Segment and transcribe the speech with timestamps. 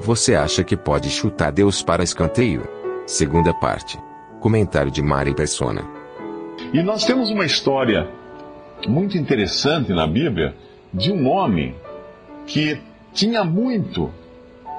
[0.00, 2.68] Você acha que pode chutar Deus para escanteio?
[3.06, 3.98] Segunda parte.
[4.40, 5.84] Comentário de Mari Persona.
[6.72, 8.08] E nós temos uma história
[8.86, 10.54] muito interessante na Bíblia
[10.92, 11.74] de um homem
[12.46, 12.78] que
[13.12, 14.10] tinha muito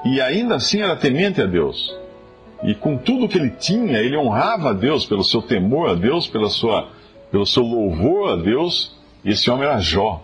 [0.05, 1.95] e ainda assim era temente a Deus.
[2.63, 6.27] E com tudo que ele tinha, ele honrava a Deus pelo seu temor a Deus,
[6.27, 6.89] pela sua,
[7.31, 8.95] pelo seu louvor a Deus.
[9.23, 10.23] Esse homem era Jó.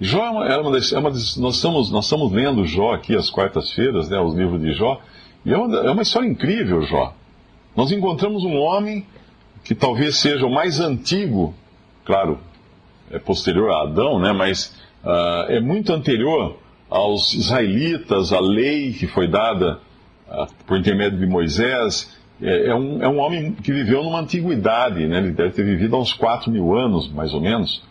[0.00, 3.30] Jó era uma das, é uma das, nós, estamos, nós estamos lendo Jó aqui às
[3.30, 5.00] quartas-feiras, né, os livros de Jó,
[5.44, 7.14] e é uma, é uma história incrível, Jó.
[7.76, 9.06] Nós encontramos um homem
[9.64, 11.54] que talvez seja o mais antigo,
[12.04, 12.38] claro,
[13.10, 16.58] é posterior a Adão, né, mas uh, é muito anterior
[16.90, 19.78] aos israelitas, a lei que foi dada
[20.28, 22.18] uh, por intermédio de Moisés.
[22.40, 25.94] É, é, um, é um homem que viveu numa antiguidade, né, ele deve ter vivido
[25.94, 27.82] há uns 4 mil anos, mais ou menos.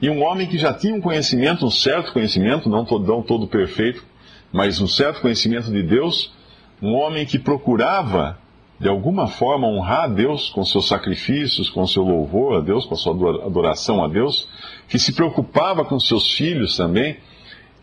[0.00, 3.48] E um homem que já tinha um conhecimento, um certo conhecimento, não todo, não todo
[3.48, 4.04] perfeito,
[4.52, 6.32] mas um certo conhecimento de Deus,
[6.80, 8.38] um homem que procurava,
[8.78, 12.94] de alguma forma, honrar a Deus com seus sacrifícios, com seu louvor a Deus, com
[12.94, 13.12] a sua
[13.44, 14.48] adoração a Deus,
[14.88, 17.16] que se preocupava com seus filhos também.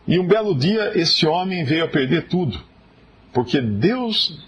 [0.07, 2.57] E um belo dia, esse homem veio a perder tudo,
[3.33, 4.39] porque Deus,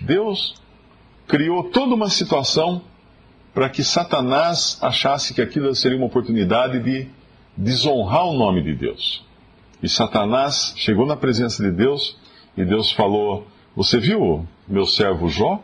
[0.00, 0.54] Deus
[1.28, 2.82] criou toda uma situação
[3.54, 7.08] para que Satanás achasse que aquilo seria uma oportunidade de
[7.56, 9.24] desonrar o nome de Deus.
[9.82, 12.16] E Satanás chegou na presença de Deus
[12.56, 15.62] e Deus falou: Você viu meu servo Jó?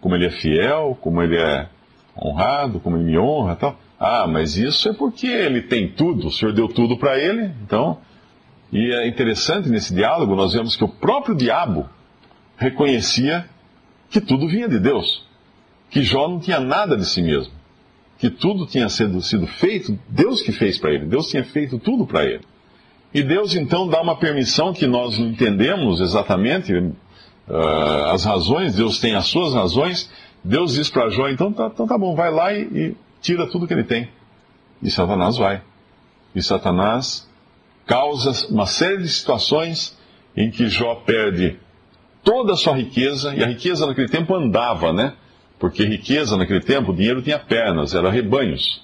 [0.00, 1.68] Como ele é fiel, como ele é
[2.16, 3.78] honrado, como ele me honra tal.
[3.98, 7.98] Ah, mas isso é porque ele tem tudo, o Senhor deu tudo para ele, então.
[8.72, 11.88] E é interessante nesse diálogo, nós vemos que o próprio diabo
[12.56, 13.44] reconhecia
[14.08, 15.28] que tudo vinha de Deus
[15.90, 17.52] que Jó não tinha nada de si mesmo,
[18.18, 22.06] que tudo tinha sido, sido feito, Deus que fez para ele, Deus tinha feito tudo
[22.06, 22.44] para ele.
[23.12, 26.94] E Deus então dá uma permissão que nós não entendemos exatamente uh,
[28.12, 30.08] as razões, Deus tem as suas razões.
[30.44, 33.66] Deus diz para Jó: então tá, então tá bom, vai lá e, e tira tudo
[33.66, 34.08] que ele tem.
[34.80, 35.60] E Satanás vai.
[36.34, 37.28] E Satanás
[37.84, 39.98] causa uma série de situações
[40.36, 41.58] em que Jó perde
[42.22, 45.14] toda a sua riqueza, e a riqueza naquele tempo andava, né?
[45.60, 48.82] Porque riqueza naquele tempo, o dinheiro tinha pernas, era rebanhos.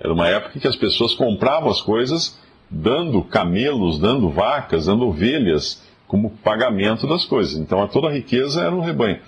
[0.00, 5.82] Era uma época que as pessoas compravam as coisas dando camelos, dando vacas, dando ovelhas
[6.06, 7.58] como pagamento das coisas.
[7.58, 9.20] Então toda a riqueza era um rebanho.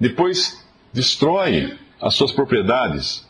[0.00, 3.28] Depois destrói as suas propriedades,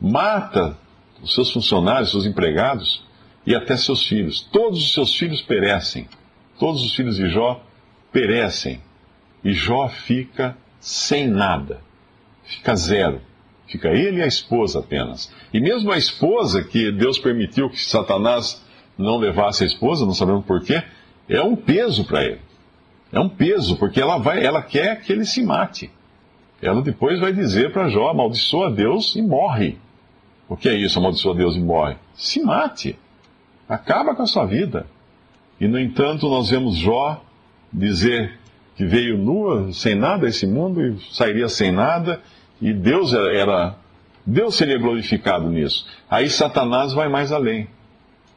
[0.00, 0.78] mata
[1.20, 3.04] os seus funcionários, seus empregados
[3.44, 4.48] e até seus filhos.
[4.52, 6.08] Todos os seus filhos perecem.
[6.56, 7.60] Todos os filhos de Jó
[8.12, 8.80] perecem.
[9.42, 11.87] E Jó fica sem nada
[12.48, 13.20] fica zero.
[13.66, 15.32] Fica ele e a esposa apenas.
[15.52, 18.64] E mesmo a esposa, que Deus permitiu que Satanás
[18.96, 20.82] não levasse a esposa, não sabemos porquê,
[21.28, 22.40] é um peso para ele.
[23.12, 25.90] É um peso, porque ela, vai, ela quer que ele se mate.
[26.60, 29.78] Ela depois vai dizer para Jó: amaldiçoa Deus e morre.
[30.48, 31.96] O que é isso, amaldiçoa Deus e morre?
[32.14, 32.98] Se mate.
[33.68, 34.86] Acaba com a sua vida.
[35.60, 37.22] E no entanto, nós vemos Jó
[37.72, 38.38] dizer
[38.76, 42.22] que veio nua, sem nada a esse mundo e sairia sem nada
[42.60, 43.76] e Deus era.
[44.26, 45.86] Deus seria glorificado nisso.
[46.10, 47.68] Aí Satanás vai mais além.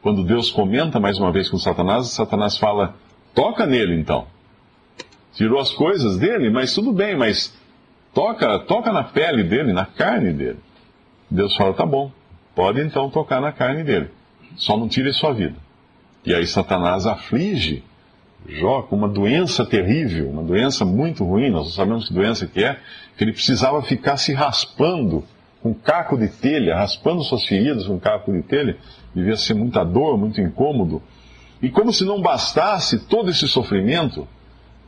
[0.00, 2.94] Quando Deus comenta mais uma vez com Satanás, Satanás fala:
[3.34, 4.26] toca nele então.
[5.34, 7.56] Tirou as coisas dele, mas tudo bem, mas
[8.12, 10.58] toca, toca na pele dele, na carne dele.
[11.30, 12.10] Deus fala: tá bom,
[12.54, 14.10] pode então tocar na carne dele.
[14.56, 15.56] Só não tire sua vida.
[16.24, 17.82] E aí Satanás aflige
[18.46, 22.78] Jó com uma doença terrível, uma doença muito ruim, nós sabemos que doença que é,
[23.16, 25.24] que ele precisava ficar se raspando
[25.62, 28.76] com caco de telha, raspando suas feridas com caco de telha,
[29.14, 31.00] devia ser muita dor, muito incômodo.
[31.62, 34.26] E como se não bastasse todo esse sofrimento,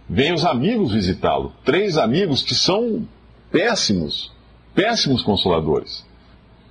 [0.09, 1.53] vêm os amigos visitá-lo.
[1.65, 3.07] Três amigos que são
[3.53, 4.33] péssimos,
[4.75, 6.05] péssimos consoladores.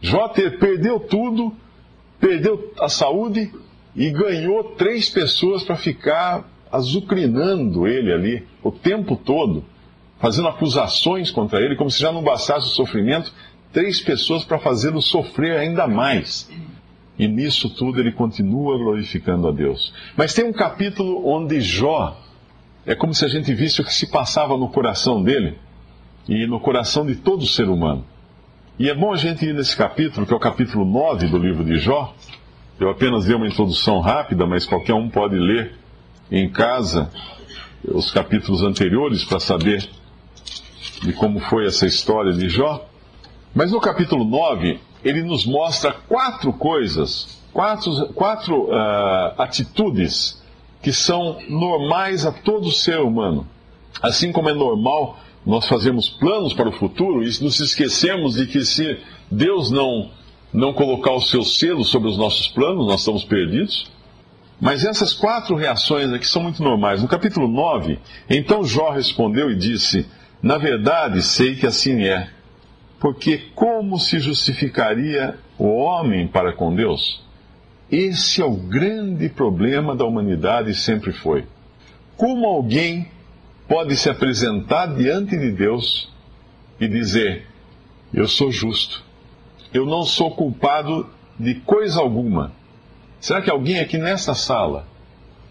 [0.01, 1.55] Jó perdeu tudo,
[2.19, 3.53] perdeu a saúde
[3.95, 9.63] e ganhou três pessoas para ficar azucrinando ele ali o tempo todo,
[10.19, 13.31] fazendo acusações contra ele, como se já não bastasse o sofrimento,
[13.71, 16.49] três pessoas para fazê-lo sofrer ainda mais.
[17.17, 19.93] E nisso tudo ele continua glorificando a Deus.
[20.17, 22.19] Mas tem um capítulo onde Jó,
[22.87, 25.59] é como se a gente visse o que se passava no coração dele
[26.27, 28.03] e no coração de todo ser humano.
[28.79, 31.63] E é bom a gente ir nesse capítulo, que é o capítulo 9 do livro
[31.63, 32.15] de Jó.
[32.79, 35.82] Eu apenas dei uma introdução rápida, mas qualquer um pode ler
[36.31, 37.09] em casa
[37.83, 39.89] os capítulos anteriores para saber
[41.01, 42.85] de como foi essa história de Jó.
[43.53, 50.41] Mas no capítulo 9, ele nos mostra quatro coisas, quatro, quatro uh, atitudes
[50.81, 53.47] que são normais a todo ser humano.
[54.01, 58.63] Assim como é normal nós fazermos planos para o futuro e nos esquecemos de que
[58.65, 58.97] se
[59.29, 60.09] Deus não,
[60.53, 63.91] não colocar o seu selo sobre os nossos planos, nós estamos perdidos.
[64.63, 67.01] Mas essas quatro reações aqui são muito normais.
[67.01, 67.99] No capítulo 9,
[68.29, 70.07] então Jó respondeu e disse:
[70.41, 72.29] Na verdade, sei que assim é.
[72.97, 77.21] Porque como se justificaria o homem para com Deus?
[77.91, 81.45] Esse é o grande problema da humanidade e sempre foi.
[82.15, 83.11] Como alguém
[83.67, 86.09] pode se apresentar diante de Deus
[86.79, 87.49] e dizer:
[88.13, 89.03] Eu sou justo,
[89.73, 92.62] eu não sou culpado de coisa alguma.
[93.23, 94.85] Será que alguém aqui nesta sala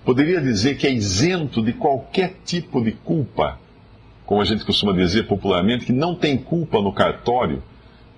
[0.05, 3.59] poderia dizer que é isento de qualquer tipo de culpa?
[4.27, 7.63] Como a gente costuma dizer popularmente, que não tem culpa no cartório.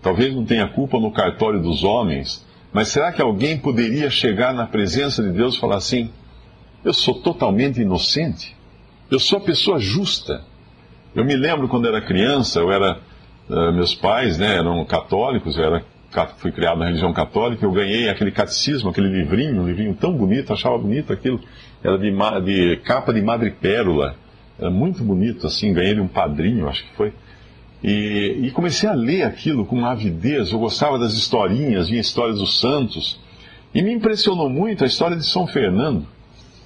[0.02, 4.66] Talvez não tenha culpa no cartório dos homens, mas será que alguém poderia chegar na
[4.66, 6.10] presença de Deus e falar assim:
[6.84, 8.56] Eu sou totalmente inocente?
[9.08, 10.42] Eu sou a pessoa justa.
[11.14, 12.98] Eu me lembro quando era criança, eu era.
[13.48, 15.84] Uh, meus pais né, eram católicos, eu era,
[16.38, 20.52] fui criado na religião católica, eu ganhei aquele catecismo, aquele livrinho, um livrinho tão bonito,
[20.52, 21.40] achava bonito aquilo.
[21.82, 22.10] Era de,
[22.44, 24.16] de capa de madrepérola.
[24.58, 27.12] Era muito bonito, assim, ganhei de um padrinho, acho que foi.
[27.82, 30.52] E, e, comecei a ler aquilo com avidez.
[30.52, 33.20] Eu gostava das historinhas, vinha histórias dos santos.
[33.74, 36.06] E me impressionou muito a história de São Fernando.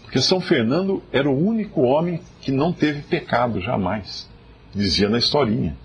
[0.04, 4.30] Porque São Fernando era o único homem que não teve pecado jamais,
[4.74, 5.76] dizia na historinha.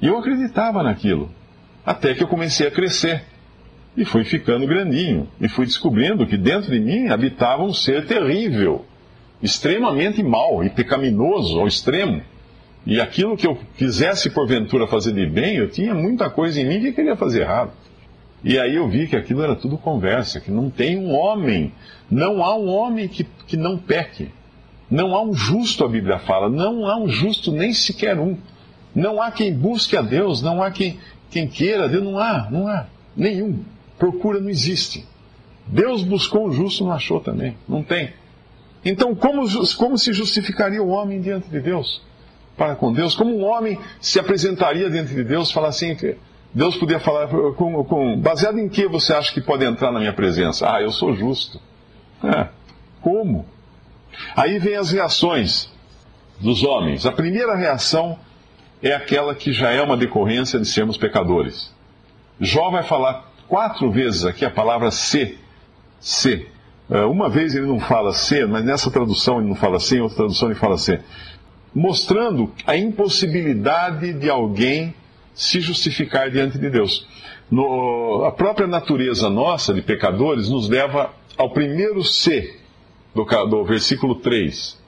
[0.00, 1.30] E eu acreditava naquilo,
[1.84, 3.22] até que eu comecei a crescer.
[3.96, 8.84] E fui ficando grandinho, e fui descobrindo que dentro de mim habitava um ser terrível,
[9.42, 12.22] extremamente mau e pecaminoso ao extremo.
[12.86, 16.80] E aquilo que eu quisesse porventura fazer de bem, eu tinha muita coisa em mim
[16.80, 17.72] que queria fazer errado.
[18.42, 21.74] E aí eu vi que aquilo era tudo conversa, que não tem um homem,
[22.10, 24.30] não há um homem que, que não peque.
[24.90, 28.36] Não há um justo, a Bíblia fala, não há um justo nem sequer um.
[28.94, 30.98] Não há quem busque a Deus, não há quem,
[31.30, 32.86] quem queira Deus, não há, não há.
[33.16, 33.62] Nenhum.
[33.98, 35.06] Procura não existe.
[35.66, 37.56] Deus buscou o justo, não achou também.
[37.68, 38.12] Não tem.
[38.84, 39.42] Então, como,
[39.76, 42.02] como se justificaria o homem diante de Deus?
[42.56, 43.14] Para com Deus?
[43.14, 45.96] Como um homem se apresentaria diante de Deus, falar assim,
[46.52, 50.12] Deus podia falar, com, com, baseado em que você acha que pode entrar na minha
[50.12, 50.74] presença?
[50.74, 51.60] Ah, eu sou justo.
[52.24, 52.48] É,
[53.00, 53.46] como?
[54.34, 55.70] Aí vem as reações
[56.40, 57.06] dos homens.
[57.06, 58.18] A primeira reação
[58.82, 61.72] é aquela que já é uma decorrência de sermos pecadores.
[62.40, 65.38] Jó vai falar quatro vezes aqui a palavra se.
[66.00, 66.46] Se.
[66.88, 70.00] É, uma vez ele não fala se, mas nessa tradução ele não fala se, em
[70.00, 70.98] outra tradução ele fala se.
[71.74, 74.94] Mostrando a impossibilidade de alguém
[75.34, 77.06] se justificar diante de Deus.
[77.50, 82.56] No, a própria natureza nossa de pecadores nos leva ao primeiro C
[83.14, 84.78] do, do versículo 3,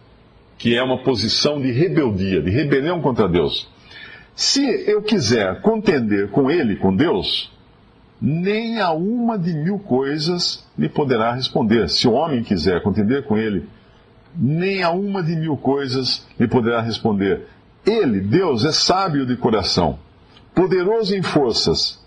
[0.59, 3.69] que é uma posição de rebeldia, de rebelião contra Deus.
[4.35, 7.53] Se eu quiser contender com ele, com Deus,
[8.21, 11.89] nem a uma de mil coisas lhe poderá responder.
[11.89, 13.69] Se o homem quiser contender com ele,
[14.35, 17.47] nem a uma de mil coisas lhe poderá responder.
[17.85, 19.99] Ele, Deus, é sábio de coração
[20.55, 22.01] poderoso em forças,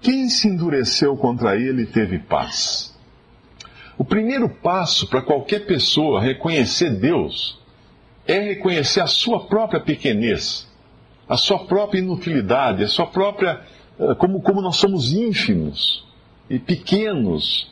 [0.00, 2.94] quem se endureceu contra ele teve paz.
[3.98, 7.58] O primeiro passo para qualquer pessoa reconhecer Deus
[8.26, 10.65] é reconhecer a sua própria pequenez,
[11.28, 13.60] a sua própria inutilidade, a sua própria.
[13.98, 16.04] Eh, como, como nós somos ínfimos
[16.48, 17.70] e pequenos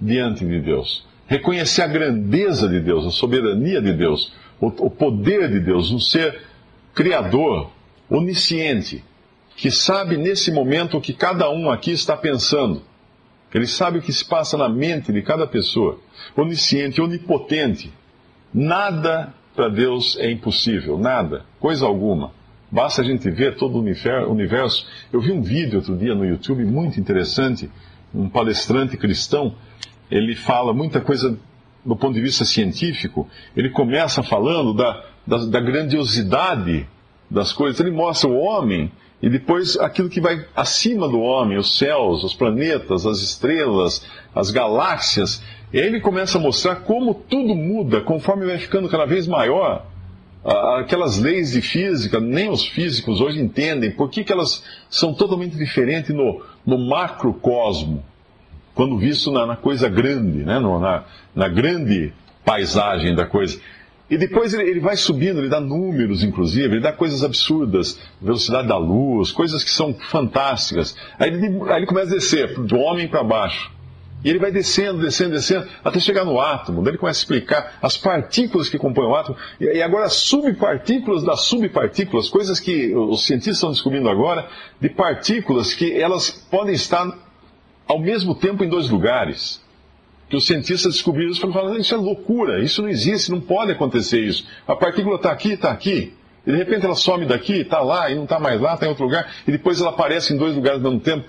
[0.00, 1.06] diante de Deus.
[1.26, 5.98] Reconhecer a grandeza de Deus, a soberania de Deus, o, o poder de Deus, um
[5.98, 6.42] ser
[6.94, 7.70] criador,
[8.08, 9.02] onisciente
[9.56, 12.82] que sabe nesse momento o que cada um aqui está pensando.
[13.52, 16.00] Ele sabe o que se passa na mente de cada pessoa.
[16.36, 17.92] Onisciente, onipotente.
[18.52, 22.32] Nada para Deus é impossível, nada, coisa alguma.
[22.74, 24.84] Basta a gente ver todo o universo.
[25.12, 27.70] Eu vi um vídeo outro dia no YouTube muito interessante,
[28.12, 29.54] um palestrante cristão,
[30.10, 31.38] ele fala muita coisa
[31.84, 33.28] do ponto de vista científico.
[33.56, 36.88] Ele começa falando da, da, da grandiosidade
[37.30, 37.78] das coisas.
[37.78, 38.90] Ele mostra o homem
[39.22, 44.04] E depois aquilo que vai acima do homem, os céus, os planetas, as estrelas,
[44.34, 45.42] as galáxias.
[45.72, 49.93] Ele começa a mostrar como tudo muda conforme vai ficando cada vez maior.
[50.44, 55.56] Aquelas leis de física, nem os físicos hoje entendem por que, que elas são totalmente
[55.56, 58.04] diferentes no, no macrocosmo,
[58.74, 60.58] quando visto na, na coisa grande, né?
[60.58, 62.12] No, na, na grande
[62.44, 63.58] paisagem da coisa.
[64.10, 68.68] E depois ele, ele, vai subindo, ele dá números, inclusive, ele dá coisas absurdas, velocidade
[68.68, 70.94] da luz, coisas que são fantásticas.
[71.18, 73.73] Aí ele, aí ele começa a descer, do homem para baixo.
[74.24, 76.82] E ele vai descendo, descendo, descendo, até chegar no átomo.
[76.82, 81.22] Daí ele começa a explicar as partículas que compõem o átomo, e agora as subpartículas
[81.22, 84.48] das subpartículas, coisas que os cientistas estão descobrindo agora,
[84.80, 87.06] de partículas que elas podem estar
[87.86, 89.62] ao mesmo tempo em dois lugares
[90.28, 93.72] que os cientistas descobriram isso e falaram, isso é loucura, isso não existe, não pode
[93.72, 94.46] acontecer isso.
[94.66, 96.14] A partícula está aqui, está aqui.
[96.46, 98.88] E de repente ela some daqui, está lá e não está mais lá, está em
[98.88, 101.26] outro lugar, e depois ela aparece em dois lugares ao mesmo tempo.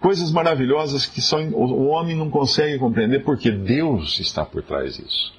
[0.00, 5.38] Coisas maravilhosas que só o homem não consegue compreender porque Deus está por trás disso.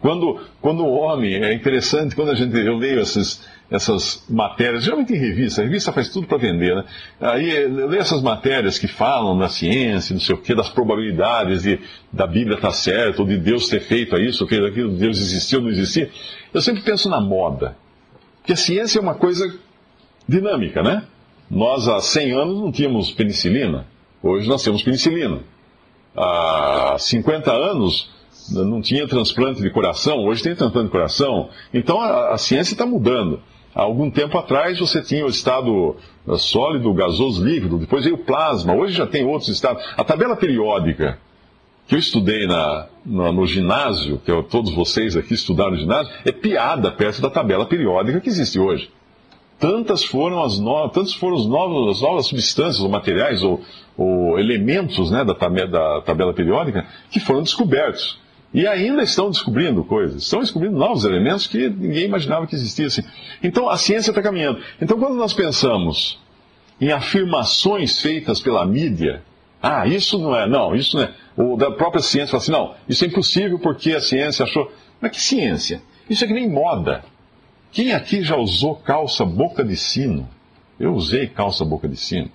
[0.00, 5.12] Quando, quando o homem, é interessante, quando a gente, eu leio esses, essas matérias, geralmente
[5.12, 6.84] em revista, a revista faz tudo para vender, né?
[7.20, 11.62] Aí eu leio essas matérias que falam da ciência, não sei o quê, das probabilidades
[11.62, 11.80] de,
[12.12, 15.58] da Bíblia estar tá certa, ou de Deus ter feito isso, ou aquilo, Deus existiu
[15.58, 16.08] ou não existia.
[16.54, 17.76] Eu sempre penso na moda.
[18.36, 19.52] Porque a ciência é uma coisa
[20.28, 21.02] dinâmica, né?
[21.50, 23.86] Nós há 100 anos não tínhamos penicilina,
[24.22, 25.40] hoje nós temos penicilina.
[26.16, 28.10] Há 50 anos
[28.50, 31.48] não tinha transplante de coração, hoje tem transplante de coração.
[31.72, 33.40] Então a, a ciência está mudando.
[33.74, 38.24] Há algum tempo atrás você tinha o estado eh, sólido, gasoso, líquido, depois veio o
[38.24, 39.84] plasma, hoje já tem outros estados.
[39.96, 41.18] A tabela periódica
[41.86, 46.32] que eu estudei na, no ginásio, que eu, todos vocês aqui estudaram no ginásio, é
[46.32, 48.90] piada perto da tabela periódica que existe hoje.
[49.58, 53.60] Tantas foram as, no, tantas foram as novas, as novas substâncias, ou materiais, ou,
[53.96, 58.20] ou elementos né, da, da tabela periódica que foram descobertos.
[58.54, 63.04] E ainda estão descobrindo coisas, estão descobrindo novos elementos que ninguém imaginava que existissem.
[63.42, 64.60] Então a ciência está caminhando.
[64.80, 66.18] Então quando nós pensamos
[66.80, 69.22] em afirmações feitas pela mídia,
[69.60, 71.12] ah, isso não é, não, isso não é.
[71.36, 74.72] Ou da própria ciência fala assim, não, isso é impossível porque a ciência achou.
[75.00, 75.82] Mas que ciência?
[76.08, 77.04] Isso é que nem moda.
[77.70, 80.28] Quem aqui já usou calça boca de sino?
[80.78, 82.30] Eu usei calça boca de sino.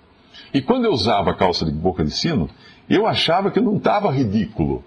[0.54, 2.50] E quando eu usava calça de boca de sino,
[2.90, 4.84] eu achava que não estava ridículo.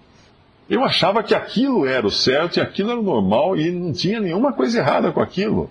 [0.69, 4.19] Eu achava que aquilo era o certo e aquilo era o normal e não tinha
[4.19, 5.69] nenhuma coisa errada com aquilo.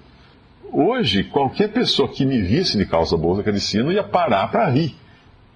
[0.72, 4.94] Hoje, qualquer pessoa que me visse de calça bolsa de sino ia parar para rir.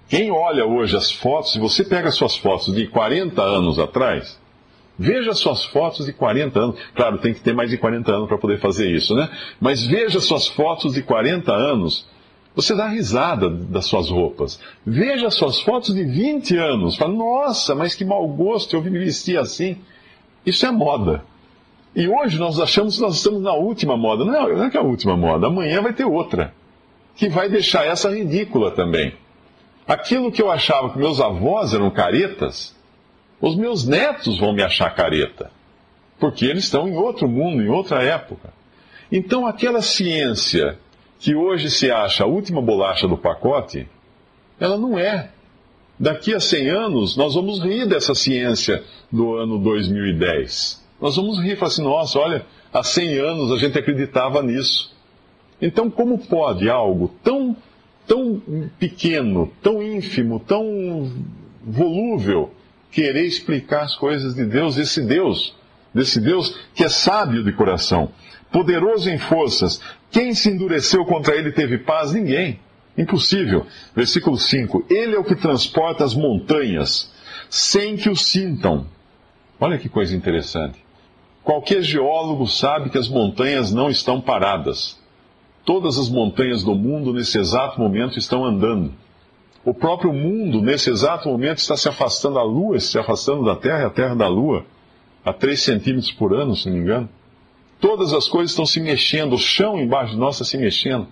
[0.07, 4.40] Quem olha hoje as fotos, se você pega suas fotos de 40 anos atrás,
[5.01, 6.79] veja suas fotos de 40 anos.
[6.95, 9.29] Claro, tem que ter mais de 40 anos para poder fazer isso, né?
[9.59, 12.09] Mas veja suas fotos de 40 anos
[12.55, 14.59] você dá risada das suas roupas.
[14.85, 16.95] Veja suas fotos de 20 anos.
[16.97, 19.77] Fala, nossa, mas que mau gosto, eu me vestir assim.
[20.45, 21.23] Isso é moda.
[21.95, 24.25] E hoje nós achamos que nós estamos na última moda.
[24.25, 25.47] Não, não é que é a última moda.
[25.47, 26.53] Amanhã vai ter outra.
[27.15, 29.13] Que vai deixar essa ridícula também.
[29.87, 32.75] Aquilo que eu achava que meus avós eram caretas,
[33.41, 35.51] os meus netos vão me achar careta.
[36.19, 38.53] Porque eles estão em outro mundo, em outra época.
[39.11, 40.77] Então aquela ciência
[41.19, 43.87] que hoje se acha a última bolacha do pacote,
[44.59, 45.29] ela não é.
[45.99, 50.83] Daqui a 100 anos, nós vamos rir dessa ciência do ano 2010.
[50.99, 54.95] Nós vamos rir e falar assim: nossa, olha, há 100 anos a gente acreditava nisso.
[55.61, 57.55] Então, como pode algo tão,
[58.07, 58.41] tão
[58.79, 61.11] pequeno, tão ínfimo, tão
[61.63, 62.51] volúvel,
[62.91, 65.55] querer explicar as coisas de Deus, esse Deus,
[65.93, 68.11] desse Deus que é sábio de coração,
[68.51, 69.81] poderoso em forças,
[70.11, 72.11] quem se endureceu contra ele teve paz?
[72.11, 72.59] Ninguém.
[72.97, 73.65] Impossível.
[73.95, 77.11] Versículo 5: Ele é o que transporta as montanhas,
[77.49, 78.85] sem que o sintam.
[79.59, 80.83] Olha que coisa interessante.
[81.43, 84.99] Qualquer geólogo sabe que as montanhas não estão paradas.
[85.63, 88.93] Todas as montanhas do mundo, nesse exato momento, estão andando.
[89.63, 93.87] O próprio mundo, nesse exato momento, está se afastando da Lua, se afastando da Terra,
[93.87, 94.65] a Terra da Lua,
[95.23, 97.09] a 3 centímetros por ano, se não me engano.
[97.79, 101.07] Todas as coisas estão se mexendo, o chão embaixo de nós está se mexendo.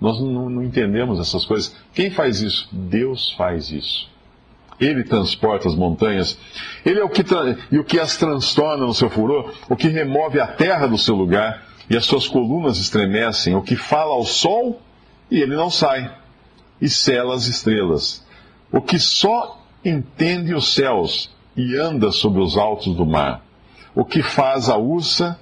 [0.00, 1.74] Nós não, não entendemos essas coisas.
[1.94, 2.68] Quem faz isso?
[2.70, 4.08] Deus faz isso.
[4.78, 6.38] Ele transporta as montanhas.
[6.84, 7.24] Ele é o que
[7.70, 11.14] e o que as transtorna no seu furor, o que remove a terra do seu
[11.14, 14.80] lugar e as suas colunas estremecem, o que fala ao sol
[15.30, 16.10] e ele não sai,
[16.80, 18.24] e cela as estrelas,
[18.70, 23.42] o que só entende os céus e anda sobre os altos do mar,
[23.94, 25.38] o que faz a ursa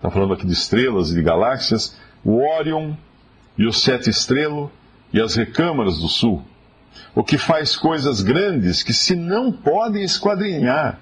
[0.00, 1.94] está falando aqui de estrelas e de galáxias,
[2.24, 2.94] o Órion
[3.56, 4.72] e o sete estrelo,
[5.12, 6.42] e as recâmaras do sul,
[7.14, 11.00] o que faz coisas grandes que se não podem esquadrinhar,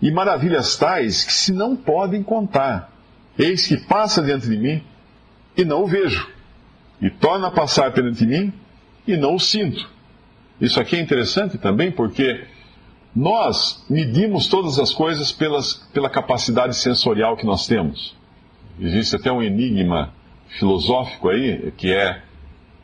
[0.00, 2.90] e maravilhas tais que se não podem contar.
[3.38, 4.82] Eis que passa diante de mim
[5.56, 6.26] e não o vejo,
[7.00, 8.52] e torna a passar perante mim
[9.06, 9.88] e não o sinto.
[10.60, 12.44] Isso aqui é interessante também porque
[13.14, 18.16] nós medimos todas as coisas pelas, pela capacidade sensorial que nós temos.
[18.80, 20.12] Existe até um enigma
[20.58, 22.22] filosófico aí, que é: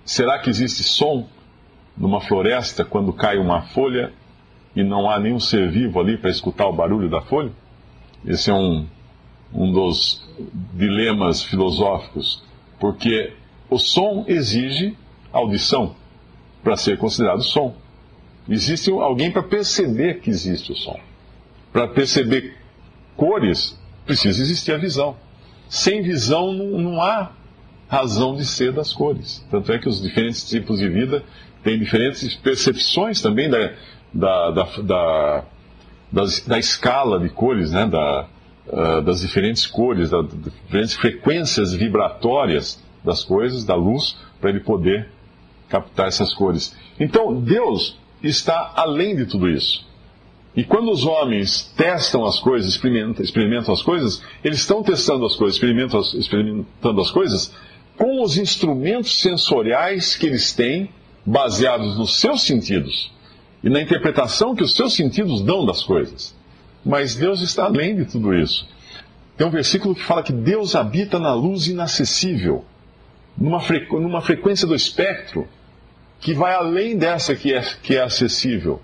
[0.04, 1.26] será que existe som
[1.96, 4.12] numa floresta quando cai uma folha
[4.76, 7.52] e não há nenhum ser vivo ali para escutar o barulho da folha?
[8.26, 8.86] Esse é um,
[9.52, 10.28] um dos
[10.74, 12.44] dilemas filosóficos,
[12.78, 13.32] porque
[13.70, 14.96] o som exige
[15.32, 15.94] audição
[16.68, 17.74] para ser considerado som.
[18.46, 21.00] Existe alguém para perceber que existe o som.
[21.72, 22.58] Para perceber
[23.16, 25.16] cores, precisa existir a visão.
[25.66, 27.32] Sem visão não, não há
[27.88, 29.42] razão de ser das cores.
[29.50, 31.24] Tanto é que os diferentes tipos de vida
[31.64, 33.72] têm diferentes percepções também da,
[34.12, 35.44] da, da,
[36.12, 37.86] da, da escala de cores, né?
[37.86, 38.26] da,
[38.66, 40.26] uh, das diferentes cores, das
[40.66, 45.08] diferentes frequências vibratórias das coisas, da luz, para ele poder
[45.68, 46.76] captar essas cores.
[46.98, 49.86] Então, Deus está além de tudo isso.
[50.56, 55.36] E quando os homens testam as coisas, experimentam, experimentam as coisas, eles estão testando as
[55.36, 57.54] coisas, experimentam experimentando as coisas
[57.96, 60.90] com os instrumentos sensoriais que eles têm,
[61.26, 63.12] baseados nos seus sentidos
[63.62, 66.34] e na interpretação que os seus sentidos dão das coisas.
[66.84, 68.66] Mas Deus está além de tudo isso.
[69.36, 72.64] Tem um versículo que fala que Deus habita na luz inacessível,
[73.36, 74.00] numa, frequ...
[74.00, 75.46] numa frequência do espectro
[76.20, 78.80] que vai além dessa que é, que é acessível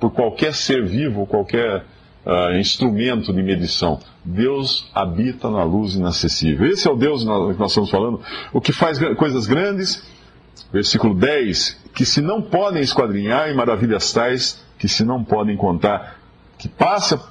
[0.00, 1.84] por qualquer ser vivo, qualquer
[2.26, 4.00] uh, instrumento de medição.
[4.24, 6.66] Deus habita na luz inacessível.
[6.66, 8.20] Esse é o Deus que nós estamos falando,
[8.52, 10.04] o que faz coisas grandes,
[10.72, 16.18] versículo 10, que se não podem esquadrinhar e maravilhas tais que se não podem contar,
[16.58, 17.22] que passa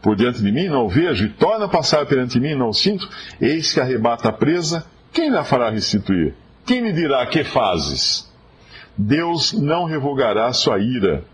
[0.00, 2.74] por diante de mim, não o vejo, e torna a passar perante mim, não o
[2.74, 3.08] sinto,
[3.40, 6.34] eis que arrebata a presa, quem lhe fará restituir?
[6.64, 8.32] Quem me dirá que fazes?
[8.96, 11.24] Deus não revogará sua ira.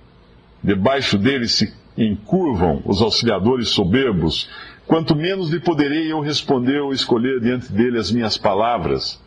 [0.62, 4.49] Debaixo dele se encurvam os auxiliadores soberbos.
[4.87, 9.20] Quanto menos lhe poderei eu responder ou escolher diante dele as minhas palavras.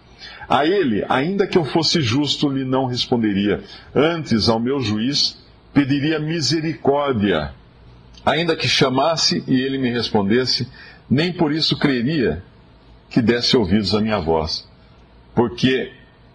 [0.48, 3.64] A ele, ainda que eu fosse justo, lhe não responderia.
[3.96, 5.42] Antes, ao meu juiz,
[5.74, 7.52] pediria misericórdia.
[8.26, 10.68] Ainda que chamasse e ele me respondesse,
[11.10, 12.44] nem por isso creria
[13.10, 14.68] que desse ouvidos à minha voz.
[15.36, 15.92] Porque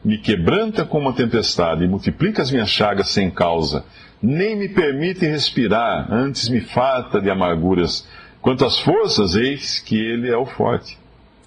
[0.09, 3.85] me quebranta como uma tempestade e multiplica as minhas chagas sem causa.
[4.23, 8.09] Nem me permite respirar, antes me farta de amarguras.
[8.41, 10.99] Quanto às forças, eis que ele é o forte.